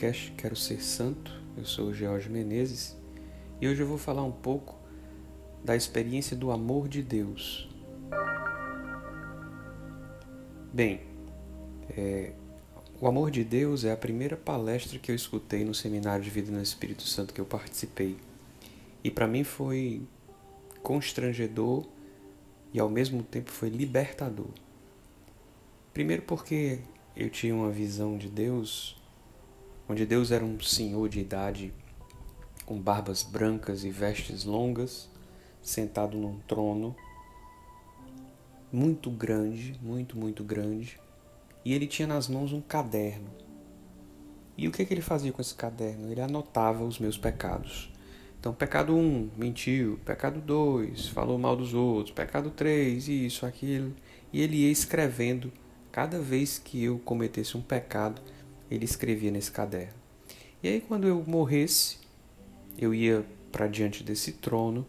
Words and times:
podcast 0.00 0.32
Quero 0.32 0.56
Ser 0.56 0.82
Santo. 0.82 1.30
Eu 1.58 1.66
sou 1.66 1.88
o 1.88 1.94
George 1.94 2.30
Menezes 2.30 2.96
e 3.60 3.68
hoje 3.68 3.82
eu 3.82 3.86
vou 3.86 3.98
falar 3.98 4.22
um 4.22 4.32
pouco 4.32 4.74
da 5.62 5.76
experiência 5.76 6.34
do 6.34 6.50
amor 6.50 6.88
de 6.88 7.02
Deus. 7.02 7.68
Bem, 10.72 11.02
é, 11.90 12.32
o 12.98 13.06
amor 13.06 13.30
de 13.30 13.44
Deus 13.44 13.84
é 13.84 13.92
a 13.92 13.96
primeira 13.96 14.38
palestra 14.38 14.98
que 14.98 15.12
eu 15.12 15.14
escutei 15.14 15.66
no 15.66 15.74
seminário 15.74 16.24
de 16.24 16.30
vida 16.30 16.50
no 16.50 16.62
Espírito 16.62 17.02
Santo 17.02 17.34
que 17.34 17.40
eu 17.40 17.44
participei. 17.44 18.16
E 19.04 19.10
para 19.10 19.26
mim 19.26 19.44
foi 19.44 20.00
constrangedor 20.82 21.84
e 22.72 22.80
ao 22.80 22.88
mesmo 22.88 23.22
tempo 23.22 23.50
foi 23.50 23.68
libertador. 23.68 24.48
Primeiro 25.92 26.22
porque 26.22 26.78
eu 27.14 27.28
tinha 27.28 27.54
uma 27.54 27.70
visão 27.70 28.16
de 28.16 28.30
Deus 28.30 28.98
onde 29.90 30.06
Deus 30.06 30.30
era 30.30 30.44
um 30.44 30.60
senhor 30.60 31.08
de 31.08 31.18
idade 31.18 31.74
com 32.64 32.80
barbas 32.80 33.24
brancas 33.24 33.82
e 33.82 33.90
vestes 33.90 34.44
longas, 34.44 35.10
sentado 35.60 36.16
num 36.16 36.38
trono 36.46 36.94
muito 38.72 39.10
grande, 39.10 39.76
muito, 39.82 40.16
muito 40.16 40.44
grande, 40.44 40.96
e 41.64 41.74
ele 41.74 41.88
tinha 41.88 42.06
nas 42.06 42.28
mãos 42.28 42.52
um 42.52 42.60
caderno. 42.60 43.28
E 44.56 44.68
o 44.68 44.70
que, 44.70 44.84
que 44.84 44.94
ele 44.94 45.00
fazia 45.00 45.32
com 45.32 45.40
esse 45.40 45.56
caderno? 45.56 46.08
Ele 46.08 46.20
anotava 46.20 46.84
os 46.84 47.00
meus 47.00 47.18
pecados. 47.18 47.90
Então, 48.38 48.54
pecado 48.54 48.94
1, 48.94 48.96
um, 48.96 49.30
mentiu. 49.36 49.98
Pecado 50.04 50.40
2, 50.40 51.08
falou 51.08 51.36
mal 51.36 51.56
dos 51.56 51.74
outros. 51.74 52.14
Pecado 52.14 52.50
3, 52.50 53.08
isso, 53.08 53.44
aquilo. 53.44 53.92
E 54.32 54.40
ele 54.40 54.58
ia 54.58 54.70
escrevendo 54.70 55.52
cada 55.90 56.20
vez 56.20 56.58
que 56.58 56.84
eu 56.84 57.00
cometesse 57.00 57.56
um 57.56 57.60
pecado 57.60 58.22
ele 58.70 58.84
escrevia 58.84 59.30
nesse 59.30 59.50
caderno. 59.50 59.94
E 60.62 60.68
aí, 60.68 60.80
quando 60.80 61.06
eu 61.06 61.24
morresse, 61.26 61.98
eu 62.78 62.94
ia 62.94 63.24
para 63.50 63.66
diante 63.66 64.04
desse 64.04 64.32
trono, 64.32 64.86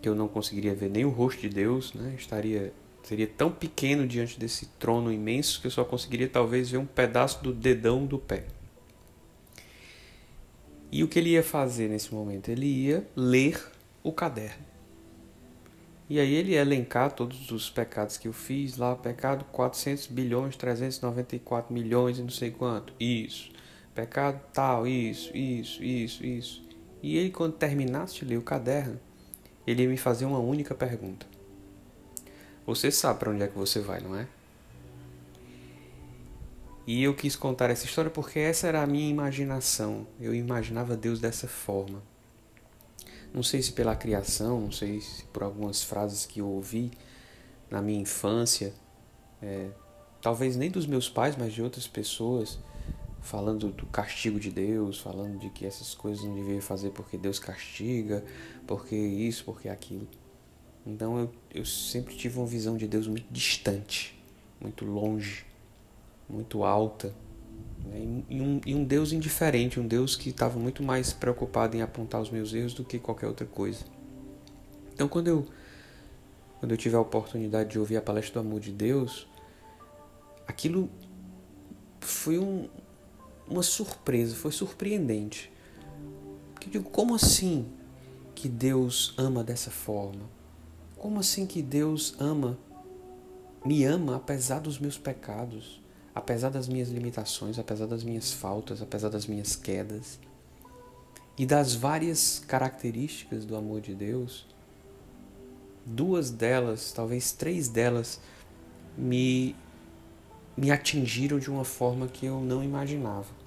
que 0.00 0.08
eu 0.08 0.14
não 0.14 0.26
conseguiria 0.26 0.74
ver 0.74 0.90
nem 0.90 1.04
o 1.04 1.10
rosto 1.10 1.40
de 1.40 1.48
Deus, 1.48 1.92
né? 1.94 2.14
Estaria 2.16 2.72
seria 3.02 3.26
tão 3.26 3.50
pequeno 3.50 4.06
diante 4.06 4.38
desse 4.38 4.66
trono 4.78 5.12
imenso 5.12 5.60
que 5.60 5.66
eu 5.66 5.70
só 5.70 5.84
conseguiria 5.84 6.28
talvez 6.28 6.70
ver 6.70 6.78
um 6.78 6.86
pedaço 6.86 7.42
do 7.42 7.52
dedão 7.52 8.06
do 8.06 8.18
pé. 8.18 8.44
E 10.90 11.02
o 11.02 11.08
que 11.08 11.18
ele 11.18 11.30
ia 11.30 11.42
fazer 11.42 11.88
nesse 11.88 12.14
momento? 12.14 12.48
Ele 12.48 12.66
ia 12.66 13.06
ler 13.16 13.60
o 14.02 14.12
caderno. 14.12 14.71
E 16.12 16.20
aí 16.20 16.34
ele 16.34 16.54
elencar 16.54 17.10
todos 17.10 17.50
os 17.50 17.70
pecados 17.70 18.18
que 18.18 18.28
eu 18.28 18.34
fiz 18.34 18.76
lá, 18.76 18.94
pecado 18.94 19.46
400 19.46 20.08
bilhões, 20.08 20.54
394 20.56 21.72
milhões 21.72 22.18
e 22.18 22.20
não 22.20 22.28
sei 22.28 22.50
quanto. 22.50 22.92
Isso. 23.00 23.50
Pecado 23.94 24.38
tal, 24.52 24.86
isso, 24.86 25.34
isso, 25.34 25.82
isso, 25.82 26.22
isso. 26.22 26.62
E 27.02 27.16
ele 27.16 27.30
quando 27.30 27.54
terminasse 27.54 28.16
de 28.16 28.26
ler 28.26 28.36
o 28.36 28.42
caderno, 28.42 29.00
ele 29.66 29.84
ia 29.84 29.88
me 29.88 29.96
fazer 29.96 30.26
uma 30.26 30.38
única 30.38 30.74
pergunta. 30.74 31.24
Você 32.66 32.90
sabe 32.90 33.18
para 33.18 33.30
onde 33.30 33.44
é 33.44 33.48
que 33.48 33.56
você 33.56 33.80
vai, 33.80 34.02
não 34.02 34.14
é? 34.14 34.28
E 36.86 37.02
eu 37.02 37.14
quis 37.14 37.34
contar 37.34 37.70
essa 37.70 37.86
história 37.86 38.10
porque 38.10 38.38
essa 38.38 38.66
era 38.66 38.82
a 38.82 38.86
minha 38.86 39.08
imaginação. 39.08 40.06
Eu 40.20 40.34
imaginava 40.34 40.94
Deus 40.94 41.18
dessa 41.18 41.48
forma. 41.48 42.02
Não 43.32 43.42
sei 43.42 43.62
se 43.62 43.72
pela 43.72 43.96
criação, 43.96 44.60
não 44.60 44.72
sei 44.72 45.00
se 45.00 45.24
por 45.24 45.42
algumas 45.42 45.82
frases 45.82 46.26
que 46.26 46.40
eu 46.40 46.48
ouvi 46.48 46.90
na 47.70 47.80
minha 47.80 48.00
infância, 48.00 48.74
é, 49.40 49.70
talvez 50.20 50.56
nem 50.56 50.70
dos 50.70 50.86
meus 50.86 51.08
pais, 51.08 51.34
mas 51.36 51.52
de 51.52 51.62
outras 51.62 51.88
pessoas, 51.88 52.58
falando 53.22 53.70
do 53.70 53.86
castigo 53.86 54.38
de 54.38 54.50
Deus, 54.50 55.00
falando 55.00 55.38
de 55.38 55.48
que 55.48 55.64
essas 55.64 55.94
coisas 55.94 56.22
não 56.24 56.34
deviam 56.34 56.60
fazer 56.60 56.90
porque 56.90 57.16
Deus 57.16 57.38
castiga, 57.38 58.22
porque 58.66 58.94
isso, 58.94 59.44
porque 59.44 59.68
aquilo. 59.68 60.06
Então 60.84 61.18
eu, 61.18 61.30
eu 61.54 61.64
sempre 61.64 62.14
tive 62.14 62.38
uma 62.38 62.46
visão 62.46 62.76
de 62.76 62.86
Deus 62.86 63.06
muito 63.06 63.26
distante, 63.30 64.20
muito 64.60 64.84
longe, 64.84 65.46
muito 66.28 66.64
alta? 66.64 67.14
E, 68.28 68.40
um, 68.40 68.60
um 68.66 68.84
Deus 68.84 69.12
indiferente, 69.12 69.80
um 69.80 69.86
Deus 69.86 70.16
que 70.16 70.30
estava 70.30 70.58
muito 70.58 70.82
mais 70.82 71.12
preocupado 71.12 71.76
em 71.76 71.82
apontar 71.82 72.20
os 72.20 72.30
meus 72.30 72.54
erros 72.54 72.74
do 72.74 72.84
que 72.84 72.98
qualquer 72.98 73.26
outra 73.26 73.46
coisa. 73.46 73.84
Então, 74.94 75.08
quando 75.08 75.28
eu, 75.28 75.46
quando 76.60 76.72
eu 76.72 76.78
tive 76.78 76.94
a 76.94 77.00
oportunidade 77.00 77.70
de 77.70 77.78
ouvir 77.78 77.96
a 77.96 78.02
palestra 78.02 78.40
do 78.40 78.46
amor 78.46 78.60
de 78.60 78.72
Deus, 78.72 79.26
aquilo 80.46 80.88
foi 82.00 82.38
um, 82.38 82.68
uma 83.48 83.62
surpresa, 83.62 84.34
foi 84.34 84.52
surpreendente. 84.52 85.52
Eu 86.64 86.70
digo, 86.70 86.90
como 86.90 87.14
assim 87.14 87.66
que 88.34 88.48
Deus 88.48 89.14
ama 89.18 89.42
dessa 89.42 89.70
forma? 89.70 90.30
Como 90.96 91.18
assim 91.18 91.46
que 91.46 91.60
Deus 91.60 92.14
ama, 92.20 92.56
me 93.64 93.84
ama 93.84 94.16
apesar 94.16 94.60
dos 94.60 94.78
meus 94.78 94.96
pecados? 94.96 95.81
Apesar 96.14 96.50
das 96.50 96.68
minhas 96.68 96.88
limitações, 96.88 97.58
apesar 97.58 97.86
das 97.86 98.04
minhas 98.04 98.32
faltas, 98.32 98.82
apesar 98.82 99.08
das 99.08 99.26
minhas 99.26 99.56
quedas 99.56 100.18
e 101.38 101.46
das 101.46 101.74
várias 101.74 102.38
características 102.46 103.44
do 103.44 103.56
amor 103.56 103.80
de 103.80 103.94
Deus, 103.94 104.46
duas 105.84 106.30
delas, 106.30 106.92
talvez 106.92 107.32
três 107.32 107.68
delas, 107.68 108.20
me, 108.96 109.56
me 110.56 110.70
atingiram 110.70 111.38
de 111.38 111.50
uma 111.50 111.64
forma 111.64 112.06
que 112.06 112.26
eu 112.26 112.40
não 112.40 112.62
imaginava. 112.62 113.42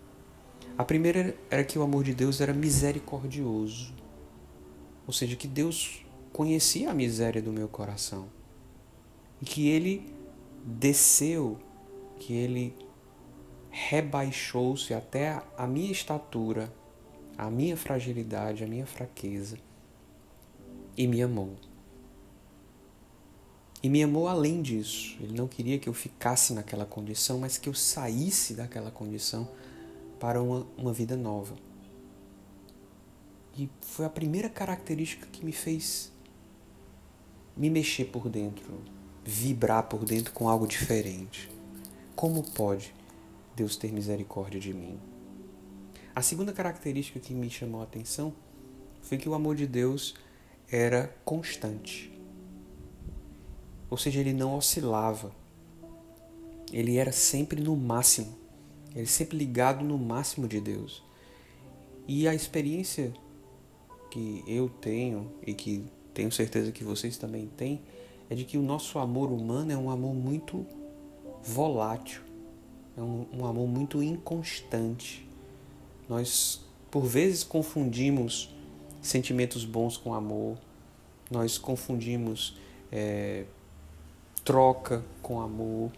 A 0.77 0.83
primeira 0.83 1.35
era 1.49 1.63
que 1.63 1.77
o 1.77 1.83
amor 1.83 2.03
de 2.03 2.13
Deus 2.13 2.41
era 2.41 2.53
misericordioso, 2.53 3.93
ou 5.07 5.13
seja, 5.13 5.35
que 5.35 5.47
Deus 5.47 6.03
conhecia 6.33 6.91
a 6.91 6.93
miséria 6.93 7.41
do 7.41 7.51
meu 7.51 7.67
coração 7.67 8.27
e 9.41 9.45
que 9.45 9.69
ele 9.69 10.11
desceu 10.65 11.57
que 12.19 12.33
ele 12.33 12.75
rebaixou-se 13.69 14.93
até 14.93 15.41
a 15.57 15.67
minha 15.67 15.91
estatura, 15.91 16.73
a 17.37 17.49
minha 17.49 17.75
fragilidade, 17.75 18.63
a 18.63 18.67
minha 18.67 18.85
fraqueza 18.85 19.57
e 20.97 21.07
me 21.07 21.21
amou. 21.21 21.55
E 23.83 23.89
me 23.89 24.01
amou 24.01 24.27
além 24.27 24.61
disso. 24.61 25.15
Ele 25.19 25.37
não 25.37 25.47
queria 25.47 25.77
que 25.77 25.87
eu 25.87 25.93
ficasse 25.93 26.53
naquela 26.53 26.85
condição, 26.85 27.39
mas 27.39 27.57
que 27.57 27.69
eu 27.69 27.73
saísse 27.73 28.53
daquela 28.53 28.89
condição 28.89 29.47
para 30.19 30.41
uma, 30.41 30.65
uma 30.77 30.93
vida 30.93 31.15
nova. 31.15 31.55
E 33.57 33.69
foi 33.81 34.05
a 34.05 34.09
primeira 34.09 34.49
característica 34.49 35.27
que 35.31 35.45
me 35.45 35.51
fez 35.51 36.11
me 37.55 37.69
mexer 37.69 38.05
por 38.05 38.27
dentro, 38.27 38.81
vibrar 39.23 39.83
por 39.83 40.03
dentro 40.03 40.33
com 40.33 40.49
algo 40.49 40.67
diferente. 40.67 41.49
Como 42.15 42.43
pode 42.43 42.93
Deus 43.57 43.75
ter 43.75 43.91
misericórdia 43.91 44.57
de 44.57 44.73
mim? 44.73 44.97
A 46.15 46.21
segunda 46.21 46.53
característica 46.53 47.19
que 47.19 47.33
me 47.33 47.49
chamou 47.49 47.81
a 47.81 47.83
atenção 47.83 48.33
foi 49.01 49.17
que 49.17 49.27
o 49.27 49.33
amor 49.33 49.57
de 49.57 49.67
Deus 49.67 50.15
era 50.71 51.13
constante. 51.25 52.17
Ou 53.89 53.97
seja, 53.97 54.21
ele 54.21 54.31
não 54.31 54.55
oscilava. 54.55 55.29
Ele 56.71 56.95
era 56.95 57.11
sempre 57.11 57.61
no 57.61 57.75
máximo. 57.75 58.33
Ele 58.95 59.07
sempre 59.07 59.37
ligado 59.37 59.83
no 59.83 59.97
máximo 59.97 60.47
de 60.47 60.61
Deus. 60.61 61.03
E 62.07 62.29
a 62.29 62.33
experiência 62.33 63.13
que 64.09 64.41
eu 64.47 64.69
tenho 64.69 65.33
e 65.45 65.53
que 65.53 65.83
tenho 66.13 66.31
certeza 66.31 66.71
que 66.71 66.83
vocês 66.83 67.17
também 67.17 67.47
têm 67.57 67.81
é 68.29 68.35
de 68.35 68.45
que 68.45 68.57
o 68.57 68.61
nosso 68.61 68.99
amor 68.99 69.29
humano 69.33 69.73
é 69.73 69.77
um 69.77 69.89
amor 69.89 70.15
muito 70.15 70.65
volátil, 71.45 72.21
é 72.97 73.01
um, 73.01 73.25
um 73.33 73.45
amor 73.45 73.67
muito 73.67 74.01
inconstante. 74.01 75.27
Nós, 76.09 76.61
por 76.89 77.03
vezes, 77.03 77.43
confundimos 77.43 78.53
sentimentos 79.01 79.63
bons 79.63 79.97
com 79.97 80.13
amor, 80.13 80.57
nós 81.29 81.57
confundimos 81.57 82.57
é, 82.91 83.45
troca 84.43 85.03
com 85.21 85.39
amor. 85.39 85.91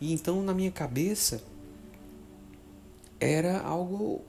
E 0.00 0.12
então, 0.12 0.42
na 0.42 0.52
minha 0.52 0.70
cabeça, 0.70 1.42
era 3.20 3.60
algo 3.60 4.22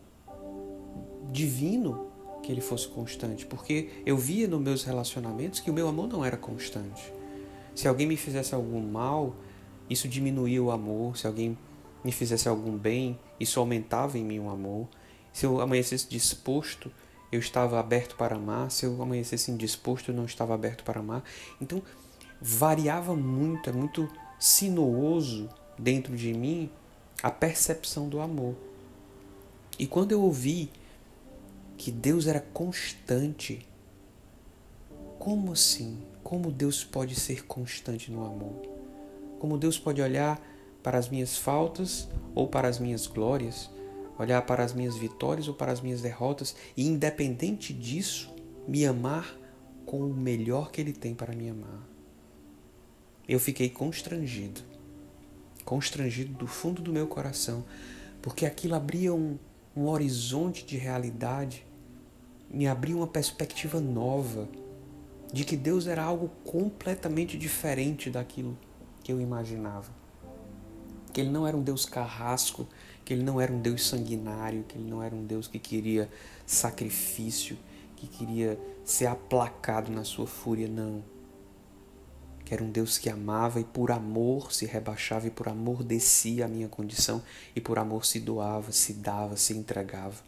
divino 1.31 2.07
que 2.43 2.51
ele 2.51 2.61
fosse 2.61 2.87
constante, 2.87 3.45
porque 3.45 3.89
eu 4.05 4.17
via 4.17 4.47
nos 4.47 4.61
meus 4.61 4.83
relacionamentos 4.83 5.59
que 5.59 5.71
o 5.71 5.73
meu 5.73 5.87
amor 5.87 6.07
não 6.07 6.23
era 6.23 6.37
constante. 6.37 7.11
Se 7.73 7.87
alguém 7.87 8.05
me 8.05 8.17
fizesse 8.17 8.53
algum 8.53 8.81
mal, 8.81 9.35
isso 9.93 10.07
diminuía 10.07 10.61
o 10.61 10.71
amor. 10.71 11.17
Se 11.17 11.25
alguém 11.25 11.57
me 12.03 12.11
fizesse 12.11 12.49
algum 12.49 12.77
bem, 12.77 13.17
isso 13.39 13.59
aumentava 13.59 14.17
em 14.17 14.23
mim 14.23 14.39
o 14.39 14.49
amor. 14.49 14.87
Se 15.31 15.45
eu 15.45 15.61
amanhecesse 15.61 16.07
disposto, 16.09 16.91
eu 17.31 17.39
estava 17.39 17.79
aberto 17.79 18.15
para 18.15 18.35
amar. 18.35 18.69
Se 18.69 18.85
eu 18.85 19.01
amanhecesse 19.01 19.51
indisposto, 19.51 20.11
eu 20.11 20.15
não 20.15 20.25
estava 20.25 20.53
aberto 20.53 20.83
para 20.83 20.99
amar. 20.99 21.23
Então, 21.61 21.81
variava 22.41 23.15
muito, 23.15 23.69
é 23.69 23.73
muito 23.73 24.09
sinuoso 24.39 25.49
dentro 25.77 26.15
de 26.15 26.33
mim 26.33 26.69
a 27.21 27.31
percepção 27.31 28.09
do 28.09 28.19
amor. 28.19 28.55
E 29.79 29.87
quando 29.87 30.11
eu 30.11 30.21
ouvi 30.21 30.69
que 31.77 31.91
Deus 31.91 32.27
era 32.27 32.39
constante, 32.39 33.65
como 35.17 35.53
assim? 35.53 35.97
Como 36.23 36.51
Deus 36.51 36.83
pode 36.83 37.15
ser 37.15 37.45
constante 37.45 38.11
no 38.11 38.25
amor? 38.25 38.72
Como 39.43 39.57
Deus 39.57 39.77
pode 39.77 40.01
olhar 40.01 40.41
para 40.81 40.97
as 40.97 41.09
minhas 41.09 41.37
faltas 41.37 42.07
ou 42.33 42.47
para 42.47 42.65
as 42.65 42.79
minhas 42.79 43.07
glórias, 43.07 43.69
olhar 44.17 44.41
para 44.43 44.63
as 44.63 44.71
minhas 44.71 44.95
vitórias 44.95 45.49
ou 45.49 45.53
para 45.53 45.69
as 45.69 45.81
minhas 45.81 45.99
derrotas 45.99 46.55
e, 46.77 46.87
independente 46.87 47.73
disso, 47.73 48.33
me 48.65 48.85
amar 48.85 49.37
com 49.85 49.99
o 49.99 50.13
melhor 50.13 50.71
que 50.71 50.79
Ele 50.79 50.93
tem 50.93 51.13
para 51.13 51.35
me 51.35 51.49
amar? 51.49 51.85
Eu 53.27 53.37
fiquei 53.37 53.69
constrangido, 53.69 54.61
constrangido 55.65 56.31
do 56.31 56.47
fundo 56.47 56.81
do 56.81 56.93
meu 56.93 57.07
coração, 57.07 57.65
porque 58.21 58.45
aquilo 58.45 58.75
abria 58.75 59.13
um, 59.13 59.37
um 59.75 59.87
horizonte 59.89 60.65
de 60.65 60.77
realidade, 60.77 61.67
me 62.49 62.65
abria 62.65 62.95
uma 62.95 63.07
perspectiva 63.07 63.81
nova 63.81 64.47
de 65.33 65.43
que 65.43 65.57
Deus 65.57 65.85
era 65.85 66.01
algo 66.01 66.29
completamente 66.45 67.37
diferente 67.37 68.09
daquilo 68.09 68.57
que 69.03 69.11
eu 69.11 69.19
imaginava. 69.19 69.91
Que 71.11 71.21
Ele 71.21 71.29
não 71.29 71.45
era 71.45 71.55
um 71.55 71.61
Deus 71.61 71.85
carrasco, 71.85 72.67
que 73.05 73.13
Ele 73.13 73.23
não 73.23 73.39
era 73.39 73.51
um 73.51 73.59
Deus 73.59 73.85
sanguinário, 73.85 74.63
que 74.63 74.77
Ele 74.77 74.89
não 74.89 75.03
era 75.03 75.13
um 75.13 75.25
Deus 75.25 75.47
que 75.47 75.59
queria 75.59 76.09
sacrifício, 76.45 77.57
que 77.95 78.07
queria 78.07 78.59
ser 78.83 79.07
aplacado 79.07 79.91
na 79.91 80.03
sua 80.03 80.25
fúria, 80.25 80.67
não. 80.67 81.03
Que 82.45 82.53
era 82.53 82.63
um 82.63 82.71
Deus 82.71 82.97
que 82.97 83.09
amava 83.09 83.59
e 83.59 83.63
por 83.63 83.91
amor 83.91 84.51
se 84.51 84.65
rebaixava 84.65 85.27
e 85.27 85.31
por 85.31 85.47
amor 85.47 85.83
descia 85.83 86.45
a 86.45 86.47
minha 86.47 86.67
condição 86.67 87.21
e 87.55 87.61
por 87.61 87.77
amor 87.77 88.05
se 88.05 88.19
doava, 88.19 88.71
se 88.71 88.93
dava, 88.93 89.37
se 89.37 89.53
entregava. 89.53 90.21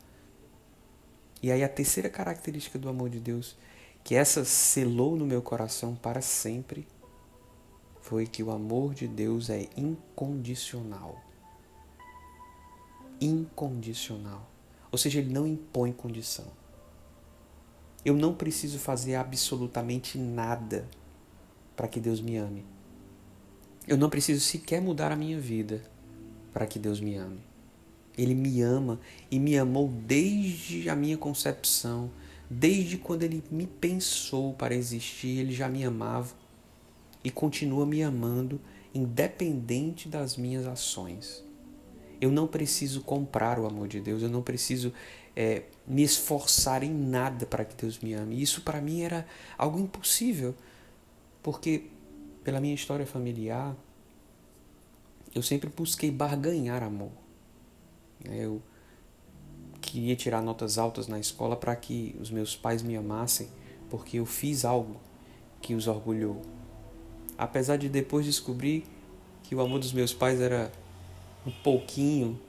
E 1.42 1.51
aí 1.51 1.63
a 1.63 1.69
terceira 1.69 2.10
característica 2.10 2.80
do 2.80 2.88
amor 2.88 3.10
de 3.10 3.19
Deus 3.19 3.57
que 4.06 4.13
essa 4.13 4.45
selou 4.45 5.18
no 5.18 5.25
meu 5.25 5.42
coração 5.42 5.95
para 5.95 6.21
sempre 6.21 6.88
foi 8.06 8.28
que 8.28 8.44
o 8.44 8.52
amor 8.52 8.94
de 8.94 9.07
Deus 9.07 9.50
é 9.50 9.68
incondicional. 9.75 11.19
Incondicional. 13.19 14.48
Ou 14.92 14.98
seja, 15.00 15.18
ele 15.18 15.34
não 15.34 15.48
impõe 15.48 15.92
condição. 15.92 16.46
Eu 18.06 18.16
não 18.16 18.36
preciso 18.36 18.78
fazer 18.78 19.16
absolutamente 19.16 20.19
nada 20.19 20.88
para 21.75 21.88
que 21.88 22.00
Deus 22.00 22.22
me 22.22 22.38
ame. 22.38 22.63
Eu 23.88 23.98
não 23.98 24.07
preciso 24.07 24.40
sequer 24.40 24.80
mudar 24.80 25.12
a 25.12 25.16
minha 25.16 25.40
vida 25.40 25.81
para 26.54 26.68
que 26.68 26.78
Deus 26.78 27.00
me 27.00 27.16
ame. 27.16 27.40
Ele 28.16 28.36
me 28.36 28.62
ama 28.62 29.00
e 29.31 29.40
me 29.40 29.57
amou 29.57 29.88
desde 29.88 30.92
a 30.92 30.96
minha 30.96 31.18
concepção, 31.18 32.12
Desde 32.48 33.00
quando 33.00 33.24
ele 33.24 33.44
me 33.50 33.66
pensou 33.66 34.54
para 34.54 34.75
existir, 34.75 35.40
ele 35.40 35.52
já 35.52 35.68
me 35.68 35.84
amava 35.84 36.36
e 37.25 37.31
continua 37.31 37.88
me 37.88 38.04
amando, 38.04 38.62
independente 38.94 40.07
das 40.07 40.38
minhas 40.38 40.68
ações. 40.68 41.44
Eu 42.22 42.31
não 42.31 42.45
preciso 42.45 43.01
comprar 43.01 43.57
o 43.57 43.66
amor 43.66 43.88
de 43.88 44.00
Deus, 44.00 44.22
eu 44.22 44.30
não 44.30 44.44
preciso 44.44 44.94
é, 45.36 45.63
me 45.88 46.04
esforçar 46.04 46.83
em 46.83 46.94
nada 46.94 47.48
para 47.48 47.66
que 47.66 47.75
Deus 47.75 48.00
me 48.00 48.13
ame. 48.13 48.39
Isso 48.39 48.62
para 48.62 48.80
mim 48.80 49.01
era 49.01 49.25
algo 49.57 49.80
impossível, 49.80 50.54
porque 51.42 51.86
pela 52.44 52.62
minha 52.62 52.75
história 52.75 53.07
familiar, 53.07 53.75
eu 55.33 55.42
sempre 55.42 55.68
busquei 55.75 56.12
barganhar 56.12 56.83
amor. 56.83 57.12
Eu 58.24 58.62
queria 59.81 60.16
tirar 60.16 60.44
notas 60.44 60.78
altas 60.78 61.07
na 61.07 61.19
escola 61.19 61.56
para 61.56 61.75
que 61.75 62.16
os 62.21 62.30
meus 62.30 62.56
pais 62.56 62.83
me 62.83 62.95
amassem, 62.95 63.50
porque 63.89 64.19
eu 64.19 64.28
fiz 64.28 64.63
algo 64.63 65.01
que 65.60 65.74
os 65.74 65.88
orgulhou. 65.88 66.39
Apesar 67.38 67.78
de 67.78 67.90
depois 67.90 68.26
descobrir 68.26 68.86
que 69.44 69.54
o 69.54 69.62
amor 69.62 69.80
dos 69.80 69.94
meus 69.94 70.14
pais 70.14 70.40
era 70.40 70.72
um 71.46 71.52
pouquinho 71.52 72.40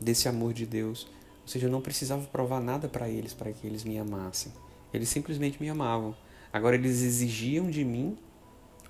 desse 0.00 0.28
amor 0.28 0.52
de 0.52 0.66
Deus, 0.66 1.06
ou 1.42 1.48
seja, 1.48 1.66
eu 1.66 1.70
não 1.70 1.80
precisava 1.80 2.26
provar 2.26 2.60
nada 2.60 2.88
para 2.88 3.08
eles 3.08 3.32
para 3.32 3.52
que 3.52 3.66
eles 3.66 3.84
me 3.84 3.98
amassem. 3.98 4.52
Eles 4.92 5.08
simplesmente 5.08 5.60
me 5.60 5.68
amavam. 5.68 6.16
Agora 6.52 6.74
eles 6.74 7.02
exigiam 7.02 7.70
de 7.70 7.84
mim 7.84 8.16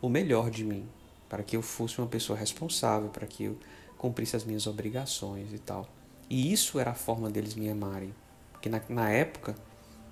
o 0.01 0.09
melhor 0.09 0.51
de 0.51 0.65
mim, 0.65 0.87
para 1.29 1.43
que 1.43 1.57
eu 1.57 1.63
fosse 1.63 1.99
uma 1.99 2.07
pessoa 2.07 2.39
responsável, 2.39 3.09
para 3.09 3.27
que 3.27 3.45
eu 3.45 3.57
cumprisse 3.97 4.37
as 4.37 4.45
minhas 4.45 4.67
obrigações 4.67 5.53
e 5.53 5.59
tal. 5.59 5.89
E 6.29 6.53
isso 6.53 6.79
era 6.79 6.91
a 6.91 6.95
forma 6.95 7.31
deles 7.31 7.55
me 7.55 7.69
amarem. 7.69 8.15
Porque 8.53 8.69
na, 8.69 8.81
na 8.89 9.11
época 9.11 9.55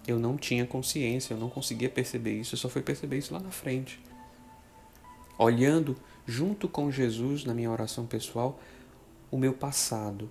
eu 0.07 0.19
não 0.19 0.37
tinha 0.37 0.67
consciência, 0.67 1.35
eu 1.35 1.39
não 1.39 1.49
conseguia 1.49 1.89
perceber 1.89 2.41
isso, 2.41 2.55
eu 2.55 2.59
só 2.59 2.69
fui 2.69 2.83
perceber 2.83 3.19
isso 3.19 3.33
lá 3.33 3.41
na 3.41 3.51
frente. 3.51 4.01
Olhando 5.39 5.97
junto 6.27 6.69
com 6.69 6.91
Jesus 6.91 7.45
na 7.45 7.55
minha 7.55 7.71
oração 7.71 8.07
pessoal 8.07 8.59
o 9.31 9.39
meu 9.39 9.55
passado, 9.55 10.29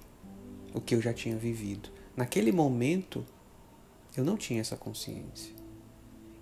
o 0.73 0.79
que 0.79 0.93
eu 0.95 1.01
já 1.01 1.13
tinha 1.13 1.35
vivido. 1.35 1.89
Naquele 2.15 2.51
momento 2.51 3.25
eu 4.15 4.23
não 4.23 4.37
tinha 4.37 4.61
essa 4.61 4.77
consciência. 4.77 5.53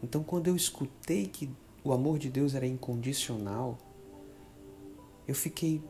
Então 0.04 0.24
quando 0.24 0.48
eu 0.48 0.56
escutei 0.56 1.28
que 1.28 1.50
o 1.84 1.94
amor 1.94 2.20
de 2.20 2.30
Deus 2.30 2.54
era 2.54 2.68
incondicional, 2.68 3.78
eu 5.28 5.36
fiquei 5.36 5.82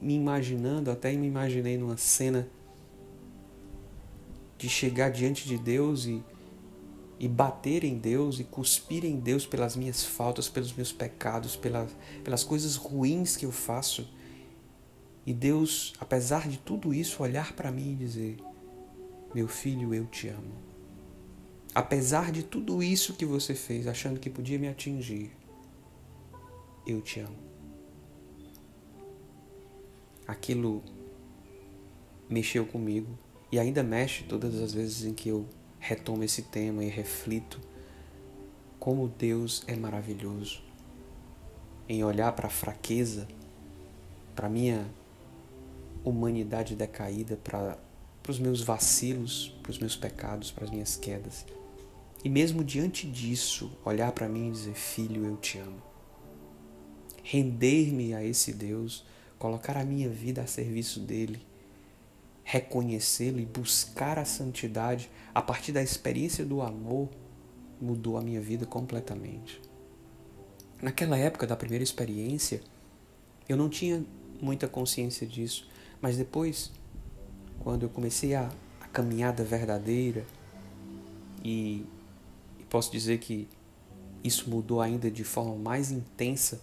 me 0.00 0.14
imaginando, 0.14 0.90
até 0.90 1.12
me 1.12 1.26
imaginei 1.26 1.78
numa 1.78 1.96
cena 1.96 2.48
de 4.58 4.68
chegar 4.68 5.10
diante 5.10 5.48
de 5.48 5.58
Deus 5.58 6.06
e, 6.06 6.22
e 7.18 7.28
bater 7.28 7.84
em 7.84 7.96
Deus 7.96 8.40
e 8.40 8.44
cuspir 8.44 9.04
em 9.04 9.18
Deus 9.18 9.46
pelas 9.46 9.76
minhas 9.76 10.04
faltas, 10.04 10.48
pelos 10.48 10.72
meus 10.72 10.92
pecados, 10.92 11.56
pelas, 11.56 11.90
pelas 12.22 12.42
coisas 12.42 12.76
ruins 12.76 13.36
que 13.36 13.46
eu 13.46 13.52
faço. 13.52 14.08
E 15.24 15.32
Deus, 15.32 15.94
apesar 15.98 16.48
de 16.48 16.58
tudo 16.58 16.92
isso, 16.92 17.22
olhar 17.22 17.52
para 17.54 17.70
mim 17.70 17.92
e 17.92 17.96
dizer: 17.96 18.36
Meu 19.34 19.48
filho, 19.48 19.94
eu 19.94 20.06
te 20.06 20.28
amo. 20.28 20.52
Apesar 21.74 22.30
de 22.30 22.42
tudo 22.42 22.82
isso 22.82 23.14
que 23.14 23.24
você 23.24 23.54
fez, 23.54 23.86
achando 23.86 24.20
que 24.20 24.30
podia 24.30 24.58
me 24.58 24.68
atingir, 24.68 25.32
eu 26.86 27.00
te 27.00 27.20
amo. 27.20 27.36
Aquilo 30.26 30.82
mexeu 32.28 32.64
comigo 32.64 33.18
e 33.50 33.58
ainda 33.58 33.82
mexe 33.82 34.24
todas 34.24 34.54
as 34.60 34.72
vezes 34.72 35.04
em 35.04 35.14
que 35.14 35.28
eu 35.28 35.46
retomo 35.86 36.24
esse 36.24 36.40
tema 36.40 36.82
e 36.82 36.88
reflito 36.88 37.60
como 38.80 39.06
Deus 39.06 39.62
é 39.66 39.76
maravilhoso 39.76 40.62
em 41.86 42.02
olhar 42.02 42.32
para 42.32 42.46
a 42.46 42.50
fraqueza, 42.50 43.28
para 44.34 44.48
minha 44.48 44.90
humanidade 46.02 46.74
decaída, 46.74 47.36
para 47.36 47.78
os 48.26 48.38
meus 48.38 48.62
vacilos, 48.62 49.54
para 49.62 49.70
os 49.72 49.78
meus 49.78 49.94
pecados, 49.94 50.50
para 50.50 50.64
as 50.64 50.70
minhas 50.70 50.96
quedas. 50.96 51.44
E 52.24 52.30
mesmo 52.30 52.64
diante 52.64 53.06
disso, 53.06 53.70
olhar 53.84 54.10
para 54.12 54.26
mim 54.26 54.48
e 54.48 54.52
dizer: 54.52 54.74
Filho, 54.74 55.26
eu 55.26 55.36
te 55.36 55.58
amo. 55.58 55.82
Render-me 57.22 58.14
a 58.14 58.24
esse 58.24 58.54
Deus, 58.54 59.04
colocar 59.38 59.76
a 59.76 59.84
minha 59.84 60.08
vida 60.08 60.40
a 60.40 60.46
serviço 60.46 60.98
dele 61.00 61.44
reconhecê-lo 62.44 63.40
e 63.40 63.46
buscar 63.46 64.18
a 64.18 64.24
santidade 64.24 65.10
a 65.34 65.40
partir 65.40 65.72
da 65.72 65.82
experiência 65.82 66.44
do 66.44 66.60
amor 66.60 67.08
mudou 67.80 68.16
a 68.16 68.20
minha 68.20 68.40
vida 68.40 68.66
completamente. 68.66 69.60
Naquela 70.80 71.16
época 71.16 71.46
da 71.46 71.56
primeira 71.56 71.82
experiência, 71.82 72.60
eu 73.48 73.56
não 73.56 73.68
tinha 73.68 74.04
muita 74.40 74.68
consciência 74.68 75.26
disso, 75.26 75.68
mas 76.00 76.16
depois, 76.16 76.70
quando 77.60 77.84
eu 77.84 77.88
comecei 77.88 78.34
a, 78.34 78.50
a 78.80 78.86
caminhada 78.88 79.42
verdadeira, 79.42 80.24
e, 81.42 81.86
e 82.58 82.64
posso 82.68 82.92
dizer 82.92 83.18
que 83.18 83.48
isso 84.22 84.48
mudou 84.48 84.80
ainda 84.80 85.10
de 85.10 85.24
forma 85.24 85.54
mais 85.56 85.90
intensa 85.90 86.60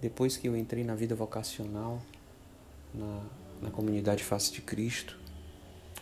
depois 0.00 0.36
que 0.36 0.48
eu 0.48 0.56
entrei 0.56 0.84
na 0.84 0.94
vida 0.94 1.14
vocacional, 1.14 2.00
na, 2.94 3.22
na 3.60 3.70
comunidade 3.70 4.24
Face 4.24 4.52
de 4.52 4.60
Cristo, 4.60 5.18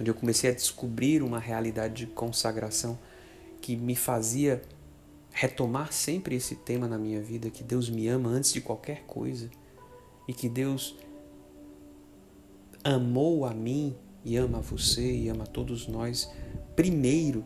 onde 0.00 0.10
eu 0.10 0.14
comecei 0.14 0.50
a 0.50 0.54
descobrir 0.54 1.22
uma 1.22 1.38
realidade 1.38 1.94
de 1.94 2.06
consagração 2.06 2.98
que 3.60 3.76
me 3.76 3.96
fazia 3.96 4.62
retomar 5.32 5.92
sempre 5.92 6.34
esse 6.34 6.54
tema 6.54 6.88
na 6.88 6.98
minha 6.98 7.20
vida, 7.20 7.50
que 7.50 7.62
Deus 7.62 7.90
me 7.90 8.08
ama 8.08 8.30
antes 8.30 8.52
de 8.52 8.60
qualquer 8.60 9.02
coisa 9.02 9.50
e 10.26 10.32
que 10.32 10.48
Deus 10.48 10.96
amou 12.82 13.44
a 13.44 13.52
mim 13.52 13.96
e 14.24 14.36
ama 14.36 14.58
a 14.58 14.60
você 14.60 15.12
e 15.12 15.28
ama 15.28 15.44
a 15.44 15.46
todos 15.46 15.86
nós 15.86 16.30
primeiro. 16.74 17.44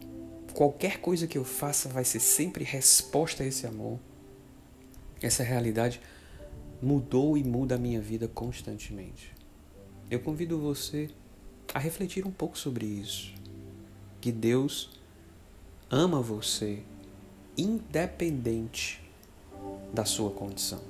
Qualquer 0.55 1.00
coisa 1.00 1.26
que 1.26 1.38
eu 1.38 1.45
faça 1.45 1.88
vai 1.88 2.05
ser 2.05 2.21
sempre 2.21 2.64
resposta 2.64 3.43
a 3.43 3.47
esse 3.47 3.67
amor. 3.67 3.99
Essa 5.23 5.43
realidade 5.43 6.00
mudou 6.83 7.37
e 7.37 7.45
muda 7.45 7.75
a 7.75 7.79
minha 7.79 8.00
vida 8.00 8.26
constantemente. 8.29 9.39
Eu 10.11 10.19
convido 10.19 10.59
você 10.59 11.09
a 11.73 11.79
refletir 11.79 12.26
um 12.26 12.33
pouco 12.33 12.59
sobre 12.59 12.85
isso. 12.85 13.33
Que 14.21 14.33
Deus 14.33 14.90
ama 15.88 16.21
você 16.21 16.83
independente 17.57 19.00
da 19.93 20.05
sua 20.05 20.31
condição, 20.31 20.81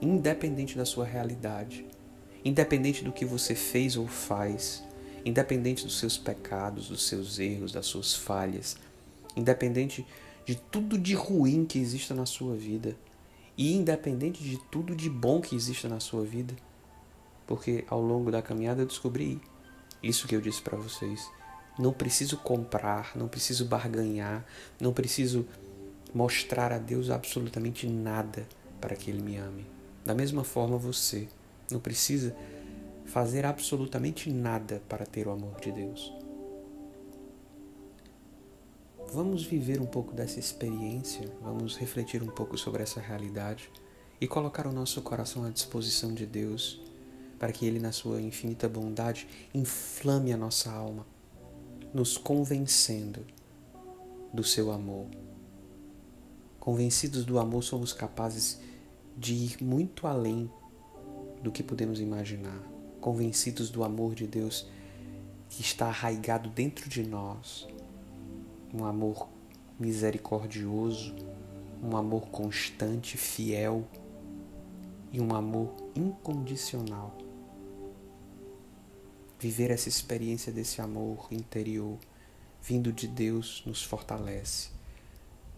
independente 0.00 0.76
da 0.76 0.84
sua 0.84 1.04
realidade, 1.04 1.86
independente 2.44 3.04
do 3.04 3.12
que 3.12 3.24
você 3.24 3.54
fez 3.54 3.96
ou 3.96 4.08
faz, 4.08 4.82
independente 5.24 5.84
dos 5.84 5.98
seus 5.98 6.18
pecados, 6.18 6.88
dos 6.88 7.06
seus 7.06 7.38
erros, 7.38 7.70
das 7.70 7.86
suas 7.86 8.12
falhas, 8.12 8.76
independente 9.36 10.04
de 10.44 10.56
tudo 10.56 10.98
de 10.98 11.14
ruim 11.14 11.64
que 11.64 11.78
exista 11.78 12.12
na 12.12 12.26
sua 12.26 12.56
vida 12.56 12.96
e 13.56 13.72
independente 13.72 14.42
de 14.42 14.58
tudo 14.70 14.96
de 14.96 15.08
bom 15.08 15.40
que 15.40 15.54
exista 15.54 15.88
na 15.88 16.00
sua 16.00 16.24
vida, 16.24 16.54
porque 17.46 17.84
ao 17.88 18.00
longo 18.00 18.30
da 18.30 18.42
caminhada 18.42 18.82
eu 18.82 18.86
descobri 18.86 19.40
isso 20.02 20.26
que 20.26 20.34
eu 20.34 20.40
disse 20.40 20.60
para 20.60 20.76
vocês. 20.76 21.30
Não 21.78 21.92
preciso 21.92 22.38
comprar, 22.38 23.12
não 23.14 23.28
preciso 23.28 23.66
barganhar, 23.66 24.44
não 24.80 24.92
preciso 24.92 25.46
mostrar 26.14 26.72
a 26.72 26.78
Deus 26.78 27.10
absolutamente 27.10 27.86
nada 27.86 28.46
para 28.80 28.96
que 28.96 29.10
Ele 29.10 29.22
me 29.22 29.36
ame. 29.36 29.66
Da 30.04 30.14
mesma 30.14 30.44
forma, 30.44 30.78
você 30.78 31.28
não 31.70 31.78
precisa 31.78 32.34
fazer 33.04 33.44
absolutamente 33.44 34.30
nada 34.30 34.82
para 34.88 35.04
ter 35.04 35.26
o 35.26 35.30
amor 35.30 35.60
de 35.60 35.72
Deus. 35.72 36.12
Vamos 39.12 39.44
viver 39.44 39.80
um 39.80 39.86
pouco 39.86 40.12
dessa 40.12 40.40
experiência, 40.40 41.30
vamos 41.40 41.76
refletir 41.76 42.22
um 42.22 42.26
pouco 42.26 42.58
sobre 42.58 42.82
essa 42.82 43.00
realidade 43.00 43.70
e 44.20 44.26
colocar 44.26 44.66
o 44.66 44.72
nosso 44.72 45.00
coração 45.02 45.44
à 45.44 45.50
disposição 45.50 46.12
de 46.12 46.26
Deus 46.26 46.80
para 47.38 47.52
que 47.52 47.66
Ele, 47.66 47.78
na 47.78 47.92
sua 47.92 48.20
infinita 48.20 48.68
bondade, 48.68 49.26
inflame 49.52 50.32
a 50.32 50.36
nossa 50.36 50.70
alma, 50.70 51.06
nos 51.92 52.16
convencendo 52.16 53.24
do 54.32 54.42
seu 54.42 54.70
amor. 54.70 55.06
Convencidos 56.58 57.24
do 57.24 57.38
amor, 57.38 57.62
somos 57.62 57.92
capazes 57.92 58.60
de 59.16 59.34
ir 59.34 59.62
muito 59.62 60.06
além 60.06 60.50
do 61.42 61.52
que 61.52 61.62
podemos 61.62 62.00
imaginar. 62.00 62.60
Convencidos 63.00 63.70
do 63.70 63.84
amor 63.84 64.14
de 64.14 64.26
Deus 64.26 64.68
que 65.48 65.62
está 65.62 65.86
arraigado 65.86 66.50
dentro 66.50 66.88
de 66.88 67.04
nós, 67.04 67.68
um 68.74 68.84
amor 68.84 69.28
misericordioso, 69.78 71.14
um 71.82 71.96
amor 71.96 72.26
constante, 72.28 73.16
fiel 73.16 73.84
e 75.12 75.20
um 75.20 75.34
amor 75.34 75.72
incondicional 75.94 77.16
Viver 79.38 79.70
essa 79.70 79.88
experiência 79.88 80.50
desse 80.50 80.80
amor 80.80 81.28
interior 81.30 81.98
vindo 82.62 82.92
de 82.92 83.06
Deus 83.06 83.62
nos 83.64 83.82
fortalece, 83.82 84.70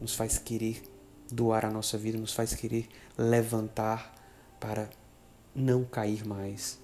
nos 0.00 0.14
faz 0.14 0.36
querer 0.36 0.82
doar 1.30 1.64
a 1.64 1.70
nossa 1.70 1.96
vida, 1.96 2.18
nos 2.18 2.34
faz 2.34 2.54
querer 2.54 2.88
levantar 3.16 4.14
para 4.60 4.90
não 5.54 5.84
cair 5.84 6.26
mais, 6.26 6.78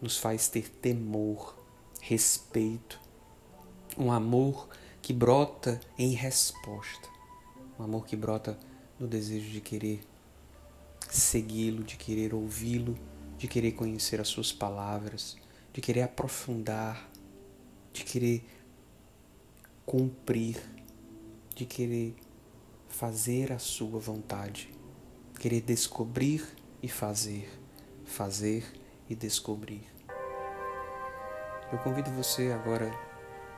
nos 0.00 0.16
faz 0.16 0.48
ter 0.48 0.68
temor, 0.68 1.54
respeito, 2.00 2.98
um 3.98 4.10
amor 4.10 4.68
que 5.02 5.12
brota 5.12 5.78
em 5.98 6.12
resposta, 6.12 7.08
um 7.78 7.82
amor 7.82 8.06
que 8.06 8.16
brota 8.16 8.58
no 8.98 9.06
desejo 9.06 9.50
de 9.50 9.60
querer 9.60 10.00
segui-lo, 11.10 11.82
de 11.82 11.96
querer 11.96 12.32
ouvi-lo, 12.32 12.96
de 13.36 13.48
querer 13.48 13.72
conhecer 13.72 14.20
as 14.20 14.28
suas 14.28 14.52
palavras 14.52 15.36
de 15.72 15.80
querer 15.80 16.02
aprofundar, 16.02 17.10
de 17.92 18.04
querer 18.04 18.44
cumprir, 19.86 20.60
de 21.54 21.64
querer 21.64 22.14
fazer 22.88 23.52
a 23.52 23.58
sua 23.58 23.98
vontade, 23.98 24.72
querer 25.38 25.60
descobrir 25.60 26.46
e 26.82 26.88
fazer, 26.88 27.48
fazer 28.04 28.64
e 29.08 29.14
descobrir. 29.14 29.82
Eu 31.72 31.78
convido 31.78 32.10
você 32.10 32.50
agora, 32.52 32.90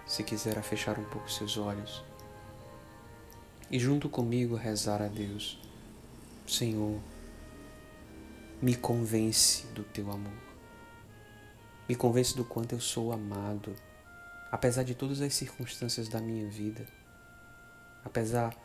se 0.06 0.22
quiser, 0.22 0.58
a 0.58 0.62
fechar 0.62 0.98
um 0.98 1.04
pouco 1.04 1.30
seus 1.30 1.56
olhos 1.56 2.04
e 3.72 3.78
junto 3.78 4.06
comigo 4.10 4.54
rezar 4.54 5.00
a 5.00 5.08
Deus: 5.08 5.58
Senhor, 6.46 7.00
me 8.60 8.76
convence 8.76 9.66
do 9.68 9.82
teu 9.82 10.10
amor. 10.10 10.51
Me 11.92 11.96
convence 11.96 12.34
do 12.34 12.42
quanto 12.42 12.72
eu 12.72 12.80
sou 12.80 13.12
amado, 13.12 13.76
apesar 14.50 14.82
de 14.82 14.94
todas 14.94 15.20
as 15.20 15.34
circunstâncias 15.34 16.08
da 16.08 16.22
minha 16.22 16.48
vida, 16.48 16.86
apesar 18.02 18.56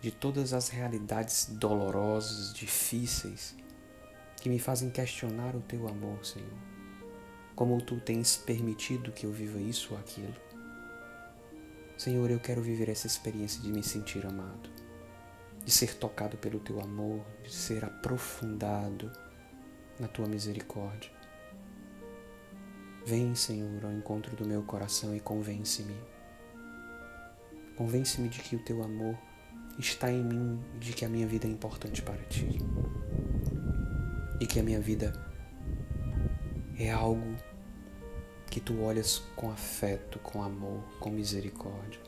de 0.00 0.10
todas 0.10 0.52
as 0.52 0.68
realidades 0.68 1.46
dolorosas, 1.52 2.52
difíceis, 2.52 3.54
que 4.40 4.48
me 4.48 4.58
fazem 4.58 4.90
questionar 4.90 5.54
o 5.54 5.60
teu 5.60 5.86
amor, 5.86 6.26
Senhor. 6.26 6.58
Como 7.54 7.80
tu 7.80 8.00
tens 8.00 8.38
permitido 8.38 9.12
que 9.12 9.24
eu 9.24 9.30
viva 9.30 9.60
isso 9.60 9.94
ou 9.94 10.00
aquilo. 10.00 10.34
Senhor, 11.96 12.28
eu 12.28 12.40
quero 12.40 12.60
viver 12.60 12.88
essa 12.88 13.06
experiência 13.06 13.62
de 13.62 13.70
me 13.70 13.84
sentir 13.84 14.26
amado, 14.26 14.68
de 15.64 15.70
ser 15.70 15.94
tocado 15.94 16.36
pelo 16.38 16.58
teu 16.58 16.80
amor, 16.80 17.24
de 17.44 17.54
ser 17.54 17.84
aprofundado 17.84 19.12
na 20.00 20.08
tua 20.08 20.26
misericórdia. 20.26 21.21
Vem, 23.04 23.34
Senhor, 23.34 23.84
ao 23.84 23.92
encontro 23.92 24.36
do 24.36 24.46
meu 24.46 24.62
coração 24.62 25.14
e 25.14 25.18
convence-me. 25.18 25.96
Convence-me 27.76 28.28
de 28.28 28.40
que 28.40 28.54
o 28.54 28.64
teu 28.64 28.82
amor 28.82 29.18
está 29.78 30.10
em 30.10 30.22
mim 30.22 30.62
e 30.76 30.78
de 30.78 30.92
que 30.92 31.04
a 31.04 31.08
minha 31.08 31.26
vida 31.26 31.46
é 31.46 31.50
importante 31.50 32.00
para 32.00 32.22
ti. 32.24 32.58
E 34.40 34.46
que 34.46 34.60
a 34.60 34.62
minha 34.62 34.80
vida 34.80 35.12
é 36.78 36.92
algo 36.92 37.36
que 38.48 38.60
tu 38.60 38.80
olhas 38.80 39.22
com 39.34 39.50
afeto, 39.50 40.18
com 40.20 40.42
amor, 40.42 40.82
com 41.00 41.10
misericórdia. 41.10 42.00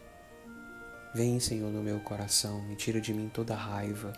Vem, 1.14 1.40
Senhor, 1.40 1.72
no 1.72 1.82
meu 1.82 1.98
coração 2.00 2.70
e 2.70 2.76
tira 2.76 3.00
de 3.00 3.12
mim 3.12 3.28
toda 3.32 3.54
raiva, 3.54 4.12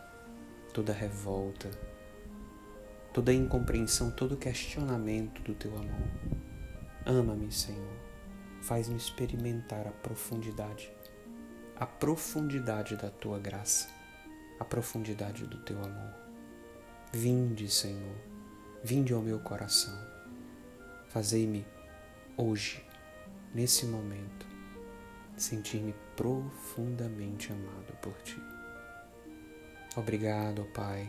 toda 0.74 0.92
revolta, 0.92 1.70
toda 3.14 3.32
incompreensão, 3.32 4.10
todo 4.10 4.36
questionamento 4.36 5.40
do 5.42 5.54
teu 5.54 5.74
amor. 5.76 6.08
Ama-me, 7.08 7.52
Senhor. 7.52 7.96
Faz-me 8.60 8.96
experimentar 8.96 9.86
a 9.86 9.92
profundidade, 9.92 10.92
a 11.76 11.86
profundidade 11.86 12.96
da 12.96 13.08
tua 13.08 13.38
graça, 13.38 13.88
a 14.58 14.64
profundidade 14.64 15.46
do 15.46 15.56
teu 15.58 15.78
amor. 15.78 16.12
Vinde, 17.12 17.70
Senhor, 17.70 18.16
vinde 18.82 19.12
ao 19.12 19.22
meu 19.22 19.38
coração. 19.38 19.96
Fazei-me 21.06 21.64
hoje, 22.36 22.84
nesse 23.54 23.86
momento, 23.86 24.44
sentir-me 25.36 25.94
profundamente 26.16 27.52
amado 27.52 27.96
por 28.02 28.20
ti. 28.22 28.42
Obrigado, 29.94 30.64
Pai. 30.74 31.06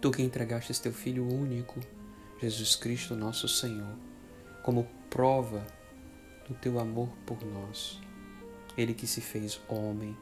Tu 0.00 0.10
que 0.10 0.22
entregaste 0.22 0.80
teu 0.80 0.94
Filho 0.94 1.28
único, 1.28 1.78
Jesus 2.40 2.74
Cristo, 2.74 3.14
nosso 3.14 3.46
Senhor 3.46 4.11
como 4.62 4.86
prova 5.10 5.66
do 6.48 6.54
teu 6.54 6.78
amor 6.78 7.08
por 7.26 7.44
nós. 7.44 8.00
Ele 8.76 8.94
que 8.94 9.06
se 9.06 9.20
fez 9.20 9.60
homem, 9.68 10.16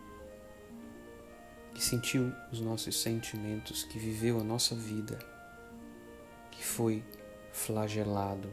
que 1.75 1.83
sentiu 1.83 2.33
os 2.51 2.61
nossos 2.61 3.01
sentimentos, 3.01 3.85
que 3.85 3.99
viveu 3.99 4.41
a 4.41 4.45
nossa 4.45 4.75
vida, 4.75 5.19
que 6.51 6.65
foi 6.65 7.05
flagelado, 7.53 8.53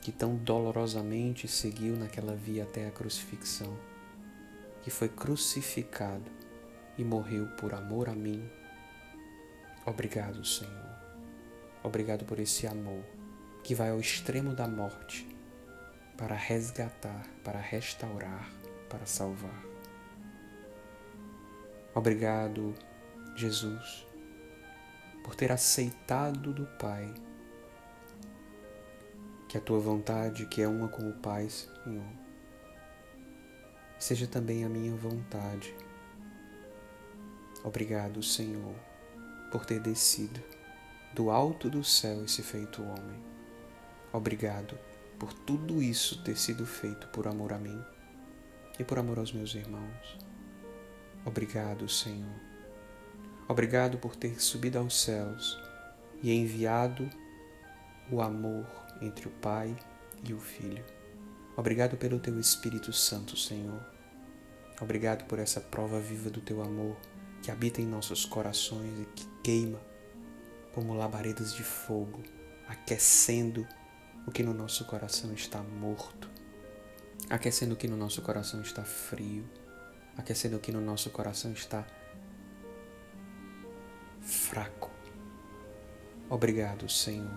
que 0.00 0.10
tão 0.10 0.36
dolorosamente 0.36 1.46
seguiu 1.46 1.96
naquela 1.96 2.34
via 2.34 2.64
até 2.64 2.88
a 2.88 2.90
crucifixão, 2.90 3.78
que 4.82 4.90
foi 4.90 5.08
crucificado 5.08 6.30
e 6.98 7.04
morreu 7.04 7.46
por 7.58 7.74
amor 7.74 8.08
a 8.08 8.14
mim. 8.14 8.48
Obrigado, 9.86 10.44
Senhor. 10.44 10.94
Obrigado 11.82 12.24
por 12.24 12.38
esse 12.38 12.66
amor 12.66 13.04
que 13.64 13.74
vai 13.74 13.88
ao 13.88 13.98
extremo 13.98 14.54
da 14.54 14.68
morte 14.68 15.26
para 16.18 16.36
resgatar, 16.36 17.26
para 17.42 17.58
restaurar, 17.58 18.52
para 18.90 19.06
salvar. 19.06 19.64
Obrigado, 21.94 22.74
Jesus, 23.34 24.06
por 25.24 25.34
ter 25.34 25.50
aceitado 25.50 26.52
do 26.52 26.66
Pai 26.78 27.12
que 29.48 29.56
a 29.56 29.60
tua 29.62 29.80
vontade, 29.80 30.44
que 30.44 30.60
é 30.60 30.68
uma 30.68 30.88
com 30.88 31.08
o 31.08 31.14
Pai, 31.14 31.48
Senhor, 31.48 32.04
seja 33.98 34.26
também 34.26 34.62
a 34.64 34.68
minha 34.68 34.94
vontade. 34.94 35.74
Obrigado, 37.64 38.22
Senhor, 38.22 38.74
por 39.50 39.64
ter 39.64 39.80
descido 39.80 40.42
do 41.14 41.30
alto 41.30 41.70
do 41.70 41.82
céu 41.82 42.24
e 42.24 42.28
se 42.28 42.42
feito 42.42 42.82
homem 42.82 43.34
Obrigado 44.14 44.78
por 45.18 45.32
tudo 45.32 45.82
isso 45.82 46.22
ter 46.22 46.38
sido 46.38 46.64
feito 46.64 47.08
por 47.08 47.26
amor 47.26 47.52
a 47.52 47.58
mim 47.58 47.84
e 48.78 48.84
por 48.84 48.96
amor 48.96 49.18
aos 49.18 49.32
meus 49.32 49.56
irmãos. 49.56 50.16
Obrigado, 51.24 51.88
Senhor. 51.88 52.40
Obrigado 53.48 53.98
por 53.98 54.14
ter 54.14 54.40
subido 54.40 54.78
aos 54.78 55.02
céus 55.02 55.60
e 56.22 56.32
enviado 56.32 57.10
o 58.08 58.22
amor 58.22 58.64
entre 59.02 59.26
o 59.26 59.32
Pai 59.32 59.76
e 60.22 60.32
o 60.32 60.38
Filho. 60.38 60.84
Obrigado 61.56 61.96
pelo 61.96 62.20
teu 62.20 62.38
Espírito 62.38 62.92
Santo, 62.92 63.36
Senhor. 63.36 63.84
Obrigado 64.80 65.24
por 65.24 65.40
essa 65.40 65.60
prova 65.60 65.98
viva 65.98 66.30
do 66.30 66.40
teu 66.40 66.62
amor 66.62 66.96
que 67.42 67.50
habita 67.50 67.80
em 67.80 67.86
nossos 67.86 68.24
corações 68.24 68.96
e 68.96 69.06
que 69.06 69.26
queima 69.42 69.80
como 70.72 70.94
labaredas 70.94 71.52
de 71.52 71.64
fogo, 71.64 72.22
aquecendo 72.68 73.66
o 74.26 74.30
que 74.30 74.42
no 74.42 74.54
nosso 74.54 74.84
coração 74.84 75.32
está 75.34 75.62
morto, 75.62 76.30
aquecendo 77.28 77.74
o 77.74 77.76
que 77.76 77.88
no 77.88 77.96
nosso 77.96 78.22
coração 78.22 78.60
está 78.62 78.84
frio, 78.84 79.44
aquecendo 80.16 80.56
o 80.56 80.60
que 80.60 80.72
no 80.72 80.80
nosso 80.80 81.10
coração 81.10 81.52
está 81.52 81.86
fraco. 84.20 84.90
Obrigado, 86.28 86.88
Senhor, 86.88 87.30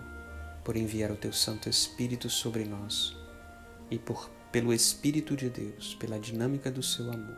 por 0.64 0.76
enviar 0.76 1.10
o 1.10 1.16
teu 1.16 1.32
Santo 1.32 1.68
Espírito 1.68 2.30
sobre 2.30 2.64
nós 2.64 3.16
e 3.90 3.98
por 3.98 4.30
pelo 4.50 4.72
Espírito 4.72 5.36
de 5.36 5.50
Deus, 5.50 5.94
pela 5.96 6.18
dinâmica 6.18 6.70
do 6.70 6.82
seu 6.82 7.12
amor, 7.12 7.36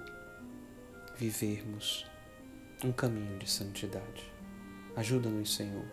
vivermos 1.16 2.06
um 2.84 2.92
caminho 2.92 3.36
de 3.36 3.50
santidade. 3.50 4.32
Ajuda-nos, 4.94 5.56
Senhor, 5.56 5.84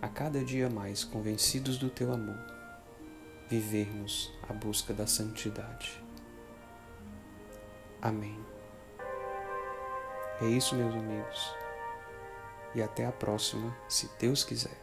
a 0.00 0.08
cada 0.08 0.44
dia 0.44 0.70
mais 0.70 1.02
convencidos 1.02 1.76
do 1.76 1.90
teu 1.90 2.12
amor 2.12 2.59
vivermos 3.50 4.32
a 4.48 4.52
busca 4.52 4.94
da 4.94 5.08
santidade. 5.08 6.00
Amém. 8.00 8.38
É 10.40 10.46
isso, 10.46 10.76
meus 10.76 10.94
amigos. 10.94 11.54
E 12.76 12.80
até 12.80 13.04
a 13.04 13.12
próxima, 13.12 13.76
se 13.88 14.08
Deus 14.20 14.44
quiser. 14.44 14.80